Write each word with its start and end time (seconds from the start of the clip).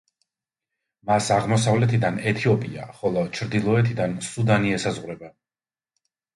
მას 1.09 1.27
აღმოსავლეთიდან 1.35 2.17
ეთიოპია 2.33 2.89
ხოლო 3.03 3.27
ჩრდილოეთიდან 3.37 4.19
სუდანი 4.33 4.77
ესაზღვრება. 4.81 5.35